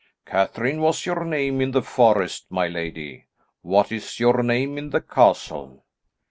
[0.25, 3.27] "Catherine was your name in the forest, my lady,
[3.61, 5.85] what is your name in the castle?"